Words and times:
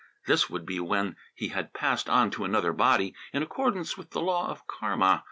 This 0.25 0.49
would 0.49 0.65
be 0.65 0.79
when 0.79 1.15
he 1.35 1.49
had 1.49 1.75
passed 1.75 2.09
on 2.09 2.31
to 2.31 2.43
another 2.43 2.73
body, 2.73 3.13
in 3.33 3.43
accordance 3.43 3.97
with 3.99 4.09
the 4.09 4.21
law 4.21 4.47
of 4.49 4.65
Karma. 4.65 5.19